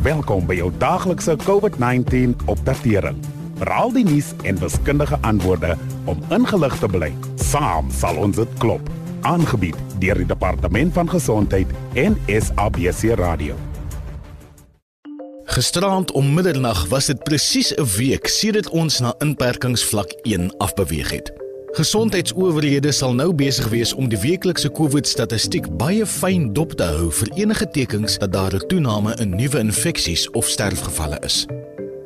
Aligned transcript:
Welkom 0.00 0.46
by 0.48 0.54
jou 0.56 0.70
daglikse 0.80 1.34
COVID-19 1.44 2.30
opdatering. 2.48 3.18
Raal 3.68 3.90
die 3.92 4.04
nuus 4.08 4.30
en 4.48 4.56
wiskundige 4.56 5.18
antwoorde 5.28 5.74
om 6.08 6.22
ingelig 6.32 6.78
te 6.80 6.88
bly. 6.88 7.10
Saam 7.36 7.90
sal 7.92 8.16
ons 8.16 8.40
dit 8.40 8.54
klop. 8.62 8.88
Aangebied 9.28 9.76
deur 10.00 10.16
die 10.16 10.28
Departement 10.30 10.96
van 10.96 11.10
Gesondheid 11.12 11.68
en 12.00 12.16
SABC 12.32 13.12
Radio. 13.20 13.58
Gisterand 15.52 16.16
om 16.16 16.32
middernag 16.32 16.86
was 16.88 17.12
dit 17.12 17.20
presies 17.28 17.74
'n 17.76 17.84
week 17.84 18.26
sedert 18.26 18.70
ons 18.72 19.00
na 19.00 19.14
inperkingsvlak 19.18 20.16
1 20.22 20.48
afbeweeg 20.56 21.10
het. 21.10 21.39
Gesondheidsowerhede 21.72 22.90
sal 22.92 23.12
nou 23.14 23.28
besig 23.34 23.68
wees 23.70 23.92
om 23.94 24.08
die 24.10 24.18
weeklikse 24.18 24.72
COVID-statistiek 24.74 25.68
baie 25.78 26.06
fyn 26.06 26.48
dop 26.54 26.72
te 26.74 26.88
hou 26.96 27.12
vir 27.14 27.30
enige 27.38 27.68
tekens 27.70 28.18
dat 28.18 28.32
daar 28.32 28.54
'n 28.54 28.66
toename 28.66 29.14
in 29.22 29.30
nuwe 29.30 29.58
infeksies 29.58 30.30
of 30.30 30.48
sterfgevalle 30.48 31.18
is. 31.22 31.46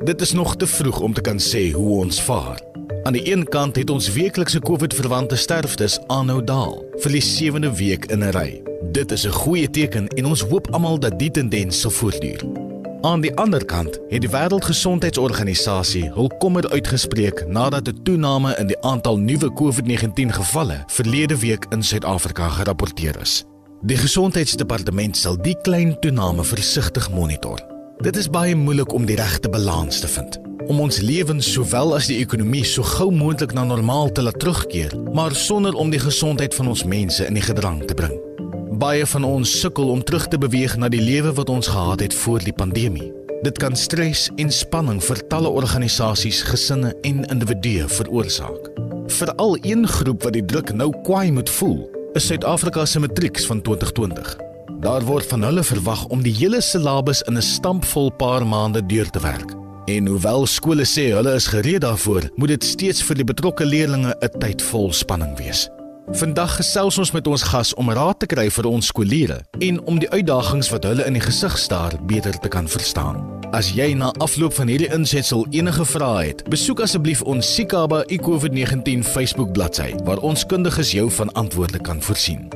Dit 0.05 0.21
is 0.21 0.33
nog 0.33 0.57
te 0.57 0.67
vroeg 0.67 1.01
om 1.01 1.15
te 1.15 1.21
kan 1.21 1.39
sê 1.39 1.73
hoe 1.73 2.01
ons 2.05 2.23
vaar. 2.23 2.61
Aan 3.05 3.13
die 3.13 3.33
een 3.33 3.49
kant 3.49 3.77
het 3.77 3.91
ons 3.91 4.13
weeklikse 4.13 4.61
COVID-verwante 4.61 5.37
sterftes 5.37 5.99
aanhou 6.07 6.45
daal 6.45 6.85
vir 6.97 7.11
die 7.13 7.23
sewende 7.23 7.77
week 7.77 8.05
in 8.05 8.23
'n 8.25 8.31
ry. 8.31 8.63
Dit 8.93 9.13
is 9.13 9.25
'n 9.27 9.33
goeie 9.33 9.71
teken 9.71 10.09
en 10.09 10.27
ons 10.27 10.41
hoop 10.41 10.71
almal 10.71 10.99
dat 10.99 11.19
die 11.19 11.31
tendens 11.31 11.81
sal 11.81 11.91
voortduur. 11.91 12.74
Aan 13.05 13.21
die 13.21 13.35
ander 13.37 13.65
kant 13.65 13.99
het 14.09 14.23
die 14.25 14.31
Wêreldgesondheidsorganisasie 14.33 16.07
hul 16.15 16.31
kommer 16.41 16.65
uitgespreek 16.73 17.43
nadat 17.47 17.89
'n 17.89 18.03
toename 18.03 18.55
in 18.57 18.67
die 18.67 18.81
aantal 18.81 19.17
nuwe 19.17 19.53
COVID-19 19.53 20.33
gevalle 20.33 20.85
verlede 20.87 21.39
week 21.39 21.67
in 21.69 21.83
Suid-Afrika 21.83 22.49
gerapporteer 22.49 23.21
is. 23.21 23.45
Die 23.83 23.97
gesondheidsdepartement 23.97 25.17
sal 25.17 25.37
die 25.37 25.57
klein 25.63 26.01
toename 26.01 26.45
versigtig 26.45 27.11
monitor. 27.11 27.61
Dit 27.99 28.17
is 28.17 28.31
baie 28.31 28.57
moeilik 28.57 28.93
om 28.93 29.05
die 29.05 29.17
regte 29.17 29.49
balans 29.49 30.01
te 30.01 30.09
vind 30.09 30.41
om 30.67 30.81
ons 30.81 31.01
lewens 31.01 31.53
sowel 31.53 31.95
as 31.95 32.07
die 32.07 32.19
ekonomie 32.19 32.65
so 32.65 32.83
gou 32.83 33.11
moontlik 33.13 33.53
na 33.53 33.65
normaal 33.65 34.13
te 34.13 34.23
laat 34.23 34.39
terugkeer, 34.39 34.97
maar 35.13 35.35
sonder 35.35 35.75
om 35.75 35.91
die 35.91 36.01
gesondheid 36.01 36.55
van 36.55 36.69
ons 36.69 36.85
mense 36.85 37.27
in 37.27 37.35
die 37.35 37.43
gedrang 37.43 37.85
te 37.85 37.95
bring. 37.95 38.34
Baie 38.75 39.07
van 39.07 39.25
ons 39.25 39.51
sukkel 39.61 39.89
om 39.89 40.01
terug 40.03 40.25
te 40.29 40.39
beweeg 40.39 40.73
na 40.81 40.89
die 40.91 41.03
lewe 41.03 41.31
wat 41.37 41.51
ons 41.53 41.69
gehad 41.71 42.01
het 42.03 42.15
voor 42.25 42.43
die 42.43 42.53
pandemie. 42.53 43.13
Dit 43.47 43.59
kan 43.63 43.77
stres 43.79 44.25
en 44.41 44.51
spanning 44.51 44.99
vir 45.05 45.21
talle 45.31 45.53
organisasies, 45.53 46.41
gesinne 46.49 46.91
en 47.07 47.21
individue 47.31 47.87
veroorsaak. 47.89 48.73
Veral 49.15 49.59
een 49.63 49.87
groep 49.87 50.27
wat 50.27 50.35
die 50.35 50.43
druk 50.45 50.73
nou 50.75 50.91
kwaai 51.07 51.31
moet 51.37 51.53
voel, 51.59 51.85
is 52.19 52.27
Suid-Afrika 52.27 52.87
se 52.87 53.05
matrieks 53.05 53.47
van 53.47 53.63
2020. 53.63 54.35
Daar 54.83 55.07
word 55.07 55.31
van 55.31 55.47
hulle 55.47 55.63
verwag 55.63 56.07
om 56.11 56.27
die 56.27 56.35
hele 56.35 56.61
syllabus 56.61 57.23
in 57.29 57.39
'n 57.39 57.43
stampvol 57.43 58.11
paar 58.11 58.47
maande 58.47 58.87
deur 58.87 59.11
te 59.11 59.21
werk. 59.21 59.55
En 59.87 60.07
hoewel 60.07 60.47
skole 60.47 60.85
sê 60.85 61.13
hulle 61.13 61.35
is 61.35 61.47
gereed 61.47 61.81
daarvoor, 61.81 62.31
moet 62.37 62.49
dit 62.49 62.65
steeds 62.65 63.03
vir 63.03 63.17
die 63.17 63.25
betrokke 63.25 63.65
leerders 63.65 64.15
'n 64.21 64.39
tyd 64.41 64.63
vol 64.63 64.93
spanning 64.93 65.39
wees. 65.39 65.69
Vandag 66.13 66.59
gesels 66.59 66.99
ons 67.01 67.11
met 67.17 67.27
ons 67.33 67.43
gas 67.49 67.71
om 67.81 67.89
raad 67.89 68.19
te 68.21 68.27
kry 68.29 68.51
vir 68.53 68.67
ons 68.69 68.91
skooliere 68.93 69.39
en 69.65 69.79
om 69.89 69.97
die 69.97 70.11
uitdagings 70.13 70.69
wat 70.69 70.85
hulle 70.85 71.07
in 71.09 71.17
die 71.17 71.23
gesig 71.25 71.55
staar 71.57 71.97
beter 72.05 72.37
te 72.45 72.51
kan 72.53 72.69
verstaan. 72.69 73.23
As 73.57 73.71
jy 73.73 73.95
na 73.97 74.11
afloop 74.21 74.53
van 74.53 74.69
hierdie 74.69 74.91
insetsel 74.93 75.47
enige 75.57 75.87
vrae 75.89 76.27
het, 76.27 76.45
besoek 76.53 76.83
asseblief 76.85 77.23
ons 77.25 77.49
Sikaba 77.57 78.03
iCovid19 78.13 79.01
Facebook 79.01 79.57
bladsy 79.57 79.95
waar 80.05 80.21
ons 80.21 80.45
kundiges 80.45 80.93
jou 80.93 81.09
van 81.23 81.33
antwoorde 81.41 81.81
kan 81.81 82.05
voorsien. 82.05 82.53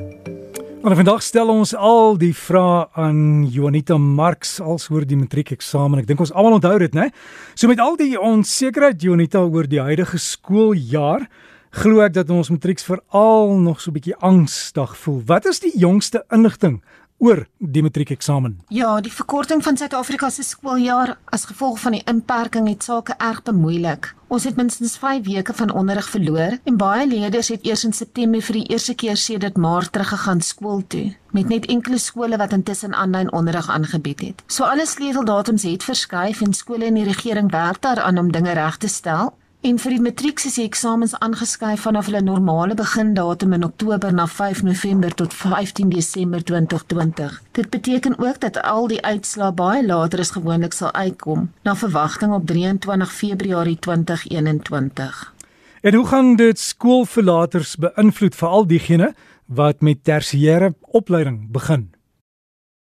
Maar 0.85 0.99
vandag 1.01 1.25
stel 1.25 1.49
ons 1.49 1.73
al 1.73 2.21
die 2.21 2.35
vrae 2.37 2.85
aan 3.01 3.49
Juanita 3.49 3.97
Marx 3.97 4.59
als 4.61 4.91
oor 4.93 5.09
die 5.09 5.17
matriekeksamen. 5.17 6.05
Ek 6.05 6.07
dink 6.07 6.21
ons 6.21 6.31
almal 6.37 6.61
onthou 6.61 6.77
dit, 6.85 6.93
né? 6.93 7.09
So 7.57 7.67
met 7.67 7.81
al 7.81 7.97
die 7.97 8.13
onsekerheid 8.13 9.01
Juanita 9.01 9.41
oor 9.41 9.65
die 9.65 9.81
huidige 9.81 10.21
skooljaar, 10.21 11.25
glo 11.69 12.01
ek 12.01 12.15
dat 12.17 12.29
ons 12.33 12.49
matrieks 12.49 12.87
veral 12.87 13.53
nog 13.59 13.81
so 13.81 13.91
'n 13.91 13.93
bietjie 13.93 14.15
angstig 14.15 14.97
voel. 14.97 15.21
Wat 15.25 15.45
is 15.45 15.59
die 15.59 15.77
jongste 15.77 16.25
inligting 16.29 16.81
oor 17.19 17.47
die 17.57 17.83
matriekeksamen? 17.83 18.59
Ja, 18.67 19.01
die 19.01 19.11
verkorting 19.11 19.63
van 19.63 19.77
Suid-Afrika 19.77 20.29
se 20.29 20.43
skooljaar 20.43 21.17
as 21.25 21.45
gevolg 21.45 21.79
van 21.79 21.91
die 21.91 22.03
inperking 22.05 22.67
het 22.67 22.83
sake 22.83 23.13
erg 23.17 23.43
bemoeilik. 23.43 24.15
Ons 24.27 24.43
het 24.43 24.55
minstens 24.55 24.97
5 24.97 25.25
weke 25.25 25.53
van 25.53 25.71
onderrig 25.73 26.09
verloor 26.09 26.57
en 26.63 26.77
baie 26.77 27.07
leerders 27.07 27.47
het 27.47 27.65
eers 27.65 27.83
in 27.83 27.93
September 27.93 28.41
vir 28.41 28.53
die 28.53 28.67
eerste 28.69 28.93
keer 28.93 29.17
sedert 29.17 29.57
Maart 29.57 29.91
teruggegaan 29.91 30.41
skool 30.41 30.83
toe, 30.87 31.15
met 31.31 31.49
net 31.49 31.65
enkele 31.65 31.97
skole 31.97 32.37
wat 32.37 32.53
intussen 32.53 32.93
aanlyn 32.93 33.31
onderrig 33.33 33.69
aangebied 33.69 34.19
het. 34.19 34.43
So 34.47 34.63
alle 34.63 34.85
sleuteldatums 34.85 35.63
het 35.63 35.83
verskuif 35.83 36.41
en 36.41 36.53
skole 36.53 36.85
en 36.85 36.93
die 36.93 37.09
regering 37.09 37.51
werk 37.51 37.81
daaraan 37.81 38.17
om 38.17 38.31
dinge 38.31 38.53
reg 38.53 38.77
te 38.77 38.87
stel. 38.87 39.33
En 39.59 39.75
vir 39.75 39.91
die 39.91 39.99
matriek 39.99 40.39
is 40.47 40.55
die 40.55 40.63
eksamens 40.63 41.17
aangeskuif 41.19 41.81
vanaf 41.83 42.07
hulle 42.07 42.21
normale 42.23 42.77
begindatum 42.79 43.57
in 43.57 43.65
Oktober 43.67 44.13
na 44.15 44.23
5 44.31 44.61
November 44.63 45.11
tot 45.11 45.35
15 45.35 45.89
Desember 45.91 46.43
2020. 46.43 47.41
Dit 47.51 47.67
beteken 47.69 48.15
ook 48.19 48.39
dat 48.39 48.61
al 48.61 48.87
die 48.87 49.01
uitslae 49.03 49.51
baie 49.51 49.83
later 49.85 50.23
as 50.23 50.31
gewoonlik 50.31 50.73
sal 50.73 50.93
uitkom, 50.95 51.49
na 51.67 51.75
verwagting 51.75 52.33
op 52.33 52.47
23 52.47 53.11
Februarie 53.13 53.75
2021. 53.79 55.33
En 55.81 55.93
hoe 55.93 56.07
gaan 56.07 56.35
dit 56.35 56.59
skoolverlaters 56.59 57.75
beïnvloed 57.75 58.35
vir 58.35 58.47
al 58.47 58.67
diegene 58.67 59.13
wat 59.45 59.81
met 59.81 60.03
tersiêre 60.07 60.71
opleiding 60.81 61.51
begin? 61.51 61.89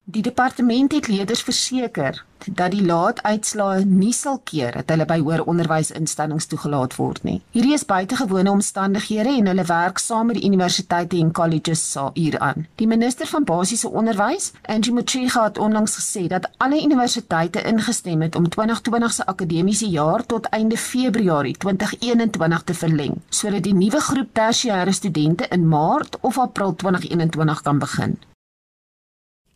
Die 0.08 0.22
departement 0.22 0.92
het 0.92 1.08
leerders 1.08 1.42
verseker 1.42 2.26
dat 2.46 2.72
die 2.72 2.84
laat 2.86 3.24
uitslae 3.26 3.86
nie 3.90 4.14
sal 4.14 4.36
keer 4.44 4.76
dat 4.78 4.92
hulle 4.94 5.06
by 5.10 5.16
hoër 5.18 5.42
onderwysinstellings 5.50 6.46
toegelaat 6.52 6.94
word 7.00 7.24
nie. 7.26 7.40
Hierdie 7.56 7.74
is 7.74 7.86
buitengewone 7.90 8.52
omstandighede 8.52 9.32
en 9.40 9.50
hulle 9.50 9.66
werk 9.66 9.98
saam 10.04 10.30
met 10.30 10.38
die 10.38 10.46
universiteite 10.46 11.18
en 11.18 11.32
colleges 11.40 11.86
hieraan. 12.14 12.68
Die 12.78 12.88
minister 12.88 13.26
van 13.32 13.48
basiese 13.50 13.90
onderwys, 13.90 14.52
Angie 14.76 14.94
Motshega 14.94 15.48
het 15.48 15.58
onlangs 15.58 15.98
gesê 15.98 16.28
dat 16.36 16.46
alle 16.58 16.84
universiteite 16.84 17.66
ingestem 17.66 18.22
het 18.22 18.38
om 18.38 18.46
2020 18.50 19.18
se 19.18 19.26
akademiese 19.26 19.90
jaar 19.90 20.26
tot 20.26 20.52
einde 20.54 20.78
Februarie 20.78 21.58
2021 21.58 22.62
te 22.62 22.78
verleng, 22.84 23.18
sodat 23.30 23.66
die 23.66 23.74
nuwe 23.74 24.06
groep 24.12 24.38
tersiêre 24.38 24.94
studente 24.94 25.50
in 25.50 25.68
Maart 25.68 26.22
of 26.22 26.38
April 26.38 26.76
2021 26.76 27.62
kan 27.62 27.82
begin. 27.82 28.18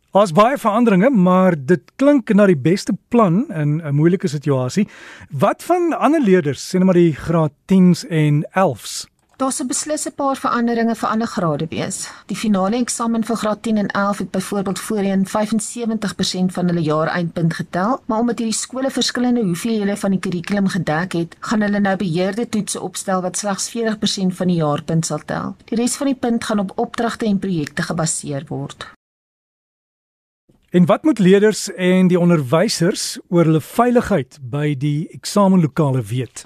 Ons 0.09 0.31
baie 0.34 0.58
veranderinge, 0.58 1.12
maar 1.14 1.53
dit 1.53 1.84
klink 2.02 2.31
na 2.34 2.47
die 2.50 2.58
beste 2.58 2.96
plan 3.14 3.44
in 3.53 3.78
'n 3.78 3.94
moeilike 3.94 4.28
situasie. 4.28 4.88
Wat 5.30 5.62
van 5.64 5.94
ander 5.94 6.22
leerders, 6.22 6.70
sien 6.70 6.86
maar 6.86 6.97
die 6.97 7.14
graad 7.14 7.52
10s 7.68 8.08
en 8.09 8.44
11s? 8.56 9.06
Daar 9.38 9.52
se 9.52 9.66
beslis 9.66 10.08
'n 10.08 10.16
paar 10.16 10.36
veranderinge 10.36 10.96
vir 10.96 11.09
ander 11.09 11.28
grade 11.28 11.68
wees. 11.70 12.09
Die 12.25 12.36
finale 12.36 12.75
eksamen 12.75 13.24
vir 13.24 13.36
graad 13.36 13.62
10 13.64 13.78
en 13.78 13.88
11 13.88 14.18
het 14.18 14.31
byvoorbeeld 14.31 14.80
voorheen 14.80 15.28
75% 15.28 16.53
van 16.53 16.68
hulle 16.68 16.81
jaareindpunt 16.81 17.53
getel, 17.53 18.02
maar 18.06 18.20
omdat 18.20 18.38
hierdie 18.38 18.58
skole 18.58 18.90
verskillende 18.90 19.44
hoeveelhede 19.44 19.97
van 19.97 20.12
die 20.12 20.20
kurrikulum 20.20 20.68
gedek 20.68 21.12
het, 21.12 21.36
gaan 21.40 21.62
hulle 21.62 21.80
nou 21.80 21.96
beheerde 21.96 22.50
toetse 22.50 22.81
opstel 22.81 23.22
wat 23.22 23.38
slegs 23.38 23.70
40% 23.70 24.36
van 24.36 24.47
die 24.47 24.58
jaarpunt 24.58 25.06
sal 25.06 25.22
tel. 25.26 25.56
Die 25.66 25.78
res 25.78 25.96
van 25.96 26.08
die 26.08 26.16
punt 26.20 26.44
gaan 26.44 26.59
op 26.59 26.72
opdragte 26.76 27.26
en 27.26 27.40
projekte 27.40 27.81
gebaseer 27.81 28.44
word. 28.47 28.99
En 30.69 30.85
wat 30.85 31.03
moet 31.03 31.19
leerders 31.19 31.74
en 31.74 32.07
die 32.07 32.19
onderwysers 32.19 33.18
oor 33.34 33.47
hulle 33.50 33.62
veiligheid 33.62 34.38
by 34.52 34.75
die 34.78 35.07
eksamenlokale 35.16 36.03
weet? 36.06 36.44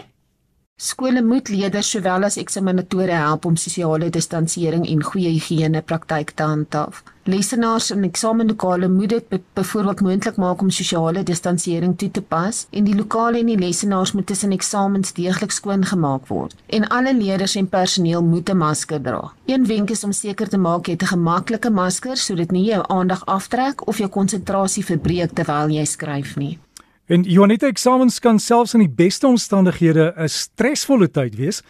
Skole 0.84 1.22
moet 1.24 1.48
leerders 1.48 1.90
sowel 1.94 2.26
as 2.28 2.36
eksaminatore 2.42 3.16
help 3.16 3.46
om 3.48 3.54
sosiale 3.56 4.10
distansiering 4.12 4.82
en 4.92 5.04
goeie 5.08 5.30
higiëne 5.32 5.80
praktyk 5.88 6.34
te 6.36 6.44
handhaaf. 6.44 6.98
Lesenaars 7.32 7.88
in 7.94 8.04
eksamenlokale 8.04 8.90
moet 8.92 9.14
dit 9.14 9.38
byvoorbeeld 9.56 10.02
moontlik 10.04 10.42
maak 10.44 10.66
om 10.66 10.74
sosiale 10.76 11.24
distansiering 11.24 11.94
toe 12.02 12.10
te 12.12 12.24
pas 12.34 12.60
en 12.72 12.84
die 12.90 12.98
lokale 12.98 13.40
en 13.40 13.54
die 13.54 13.56
lesenaars 13.62 14.12
moet 14.12 14.28
tussen 14.28 14.52
eksamens 14.52 15.16
deeglik 15.16 15.56
skoon 15.56 15.88
gemaak 15.88 16.28
word. 16.28 16.58
En 16.68 16.90
alle 16.98 17.16
leerders 17.16 17.56
en 17.56 17.72
personeel 17.78 18.24
moet 18.24 18.50
'n 18.50 18.58
masker 18.58 19.02
dra. 19.02 19.32
Een 19.46 19.66
wenk 19.66 19.96
is 19.96 20.04
om 20.04 20.12
seker 20.12 20.50
te 20.50 20.58
maak 20.58 20.88
jy 20.88 20.98
het 20.98 21.04
'n 21.04 21.16
gemaklike 21.16 21.70
masker 21.70 22.18
sodat 22.18 22.52
nie 22.52 22.66
jou 22.66 22.84
aandag 22.88 23.26
aftrek 23.26 23.88
of 23.88 23.98
jou 23.98 24.10
konsentrasie 24.10 24.86
verbreek 24.86 25.32
terwyl 25.32 25.70
jy 25.70 25.86
skryf 25.86 26.36
nie. 26.36 26.60
En 27.06 27.24
Jonita 27.28 27.68
eksamens 27.68 28.20
kan 28.24 28.40
selfs 28.40 28.74
in 28.78 28.86
die 28.86 28.96
beste 28.96 29.28
omstandighede 29.28 30.14
'n 30.16 30.30
stresvolle 30.30 31.10
tyd 31.12 31.36
wees. 31.36 31.62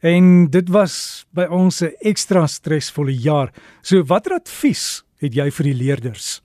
En 0.00 0.50
dit 0.50 0.68
was 0.68 1.26
by 1.30 1.46
ons 1.50 1.82
'n 1.82 1.94
ekstra 2.00 2.46
stresvolle 2.46 3.14
jaar. 3.14 3.52
So 3.82 4.04
watter 4.04 4.32
advies 4.32 5.04
het 5.18 5.34
jy 5.34 5.50
vir 5.50 5.64
die 5.64 5.74
leerders? 5.74 6.42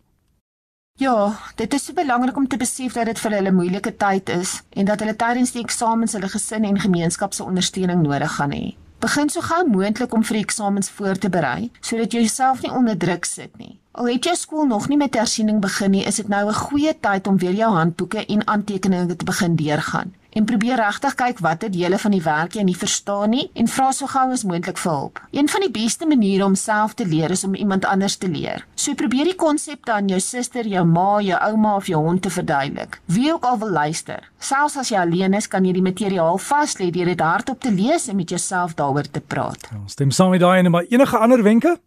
Ja, 0.98 1.40
dit 1.56 1.74
is 1.74 1.86
so 1.86 1.94
belangrik 1.94 2.38
om 2.38 2.48
te 2.48 2.58
besef 2.58 2.94
dat 2.94 3.06
dit 3.06 3.20
vir 3.20 3.32
hulle 3.32 3.50
'n 3.50 3.56
moeilike 3.56 3.98
tyd 3.98 4.30
is 4.30 4.62
en 4.70 4.86
dat 4.86 5.00
hulle 5.00 5.16
tydens 5.16 5.52
die 5.52 5.64
eksamens 5.64 6.14
hulle 6.14 6.30
gesin 6.30 6.64
en 6.64 6.80
gemeenskap 6.80 7.34
se 7.34 7.44
ondersteuning 7.44 8.02
nodig 8.02 8.32
gaan 8.32 8.52
hê. 8.52 8.76
Begin 9.00 9.30
so 9.30 9.42
gou 9.42 9.68
moontlik 9.68 10.14
om 10.14 10.24
vir 10.24 10.34
die 10.34 10.44
eksamens 10.44 10.90
voor 10.90 11.16
te 11.16 11.30
berei 11.30 11.72
sodat 11.82 12.12
jy 12.14 12.20
jouself 12.20 12.62
nie 12.62 12.72
onder 12.72 12.98
druk 12.98 13.26
sit 13.26 13.58
nie. 13.58 13.80
Al 13.96 14.10
het 14.12 14.26
jou 14.28 14.36
skool 14.36 14.66
nog 14.68 14.90
nie 14.92 14.98
met 15.00 15.16
hersiening 15.16 15.62
begin 15.64 15.94
nie, 15.96 16.04
is 16.04 16.20
dit 16.20 16.28
nou 16.28 16.50
'n 16.50 16.54
goeie 16.54 16.94
tyd 17.00 17.28
om 17.28 17.38
weer 17.38 17.54
jou 17.54 17.72
handboeke 17.72 18.26
en 18.26 18.48
aantekeninge 18.48 19.16
te 19.16 19.26
begin 19.26 19.56
deurgaan 19.56 20.12
en 20.36 20.44
probeer 20.44 20.76
regtig 20.76 21.16
kyk 21.16 21.40
watter 21.40 21.72
dele 21.72 21.98
van 22.02 22.12
die 22.12 22.24
werk 22.24 22.58
jy 22.58 22.64
nie 22.68 22.76
verstaan 22.76 23.32
nie 23.32 23.46
en 23.56 23.70
vra 23.72 23.92
so 23.96 24.10
gou 24.12 24.26
as 24.36 24.44
moontlik 24.44 24.78
vir 24.82 24.92
hulp. 24.92 25.22
Een 25.32 25.48
van 25.52 25.64
die 25.64 25.72
beste 25.72 26.08
maniere 26.10 26.46
om 26.46 26.58
self 26.60 26.94
te 27.00 27.08
leer 27.08 27.32
is 27.32 27.46
om 27.48 27.56
iemand 27.56 27.86
anders 27.86 28.18
te 28.20 28.28
leer. 28.28 28.66
So 28.76 28.94
probeer 29.00 29.32
die 29.32 29.38
konsepte 29.40 29.94
aan 29.96 30.12
jou 30.12 30.20
suster, 30.20 30.68
jou 30.68 30.84
ma, 30.86 31.22
jou 31.24 31.40
ouma 31.40 31.76
of 31.76 31.88
jou 31.88 32.04
hond 32.04 32.22
te 32.22 32.30
verduidelik. 32.30 33.00
Wie 33.06 33.32
ook 33.34 33.46
al 33.46 33.60
wil 33.64 33.72
luister. 33.80 34.30
Selfs 34.40 34.78
as 34.78 34.92
jy 34.92 35.00
alleen 35.00 35.34
is, 35.34 35.48
kan 35.48 35.66
jy 35.66 35.74
die 35.74 35.86
materiaal 35.86 36.38
vas 36.38 36.78
lê 36.82 36.92
deur 36.92 37.14
dit 37.14 37.22
hardop 37.22 37.62
te 37.62 37.72
lees 37.72 38.10
en 38.12 38.20
met 38.20 38.30
jouself 38.30 38.76
daaroor 38.76 39.08
te 39.08 39.24
praat. 39.24 39.70
Ons 39.80 39.96
stem 39.96 40.12
saam 40.12 40.36
met 40.36 40.44
daai 40.44 40.60
en 40.60 40.72
maar 40.72 40.92
enige 40.92 41.18
ander 41.18 41.44
wenke? 41.44 41.78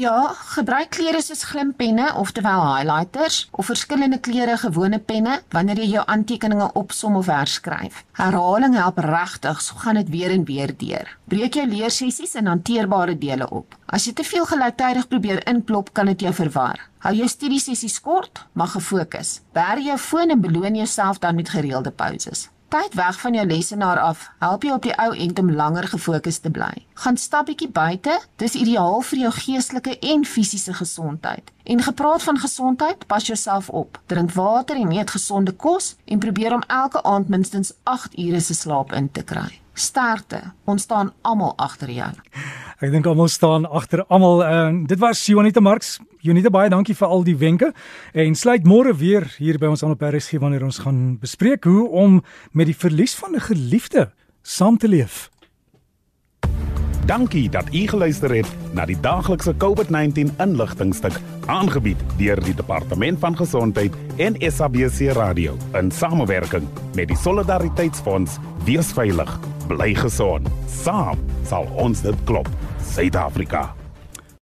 Ja, 0.00 0.30
gebruik 0.56 0.94
kleure 0.96 1.18
soos 1.20 1.42
glimpenne, 1.44 2.06
oftewel 2.16 2.62
highlighters, 2.64 3.42
of 3.52 3.66
verskillende 3.68 4.16
kleure 4.24 4.54
gewone 4.56 4.96
penne 4.96 5.34
wanneer 5.52 5.82
jy 5.82 5.88
jou 5.90 6.04
aantekeninge 6.14 6.70
opsom 6.80 7.18
of 7.20 7.28
herskryf. 7.28 7.98
Herhaling 8.16 8.72
help 8.80 9.02
regtig, 9.04 9.60
so 9.60 9.76
gaan 9.82 10.00
dit 10.00 10.08
weer 10.08 10.32
en 10.32 10.46
weer 10.48 10.72
deur. 10.80 11.12
Breek 11.28 11.60
jou 11.60 11.66
leersessies 11.68 12.32
in 12.40 12.48
hanteerbare 12.48 13.18
dele 13.20 13.50
op. 13.52 13.76
As 13.84 14.08
jy 14.08 14.14
te 14.16 14.24
veel 14.24 14.48
gelyktydig 14.48 15.10
probeer 15.12 15.44
inklop, 15.52 15.92
kan 15.92 16.08
dit 16.08 16.24
jou 16.24 16.32
verwar. 16.40 16.80
Hou 17.04 17.12
jou 17.18 17.28
studiesessies 17.28 18.00
kort, 18.00 18.46
maar 18.56 18.72
gefokus. 18.72 19.42
Berg 19.52 19.84
jou 19.90 20.00
foon 20.00 20.32
en 20.32 20.40
beloon 20.40 20.80
jouself 20.80 21.20
dan 21.20 21.36
met 21.36 21.52
gereelde 21.52 21.92
pauses. 21.92 22.48
Tyd 22.72 22.94
weg 22.94 23.20
van 23.20 23.34
jou 23.34 23.46
lesenaar 23.46 23.98
af 24.00 24.30
help 24.38 24.62
jou 24.62 24.74
op 24.74 24.82
die 24.82 24.94
ou 24.96 25.10
end 25.16 25.38
om 25.38 25.50
langer 25.52 25.88
gefokus 25.88 26.38
te 26.38 26.50
bly. 26.50 26.70
Gaan 26.94 27.18
stap 27.20 27.50
bietjie 27.50 27.68
buite, 27.68 28.14
dis 28.40 28.54
ideaal 28.56 29.02
vir 29.04 29.18
jou 29.18 29.32
geestelike 29.36 29.98
en 29.98 30.24
fisiese 30.24 30.72
gesondheid. 30.78 31.52
En 31.68 31.82
gepraat 31.84 32.22
van 32.22 32.40
gesondheid, 32.40 33.06
pas 33.06 33.26
jouself 33.26 33.68
op. 33.68 34.00
Drink 34.06 34.32
water 34.32 34.80
en 34.80 34.92
eet 34.96 35.10
gesonde 35.10 35.52
kos 35.52 35.96
en 36.04 36.18
probeer 36.18 36.54
om 36.56 36.64
elke 36.66 37.02
aand 37.02 37.28
minstens 37.28 37.74
8 37.82 38.18
ure 38.18 38.40
se 38.40 38.54
slaap 38.54 38.92
in 38.92 39.10
te 39.12 39.22
kry. 39.22 39.60
Sterkte. 39.74 40.40
Ons 40.64 40.82
staan 40.82 41.12
almal 41.20 41.52
agter 41.56 41.90
jou. 41.90 42.12
Ek 42.82 42.90
dink 42.90 43.06
almal 43.06 43.28
staan 43.30 43.62
agter 43.70 44.00
almal. 44.10 44.40
Uh, 44.42 44.70
dit 44.90 44.98
was 44.98 45.20
Jonita 45.30 45.60
Marx. 45.62 46.00
Jonita 46.18 46.50
baie 46.50 46.70
dankie 46.70 46.96
vir 46.98 47.12
al 47.14 47.20
die 47.22 47.36
wenke 47.38 47.68
en 48.10 48.34
sluit 48.34 48.66
môre 48.66 48.90
weer 48.98 49.28
hier 49.38 49.54
by 49.62 49.70
ons 49.70 49.84
aan 49.86 49.94
op 49.94 50.02
RSG 50.02 50.40
wanneer 50.42 50.64
ons 50.66 50.80
gaan 50.82 51.14
bespreek 51.22 51.68
hoe 51.70 51.84
om 51.86 52.18
met 52.50 52.66
die 52.66 52.74
verlies 52.74 53.14
van 53.14 53.36
'n 53.38 53.46
geliefde 53.46 54.10
saam 54.42 54.78
te 54.78 54.88
leef. 54.88 55.30
Dankie 57.06 57.48
dat 57.50 57.70
u 57.74 57.86
geluister 57.86 58.34
het 58.34 58.50
na 58.74 58.84
die 58.86 58.98
daaglikse 59.00 59.54
COVID-19 59.58 60.34
inligtingstuk 60.38 61.20
aangebied 61.46 62.02
deur 62.18 62.42
die 62.42 62.54
Departement 62.54 63.18
van 63.18 63.36
Gesondheid 63.36 63.94
en 64.16 64.34
SABC 64.38 65.14
Radio 65.14 65.56
in 65.74 65.90
samewerking 65.90 66.66
met 66.94 67.08
die 67.08 67.16
Solidariteitsfonds. 67.16 68.38
Wees 68.64 68.92
veilig, 68.92 69.38
bly 69.68 69.94
gesond. 69.94 70.48
Saam 70.66 71.18
sal 71.44 71.66
ons 71.76 72.02
dit 72.02 72.16
klop. 72.24 72.48
Suid-Afrika. 72.82 73.81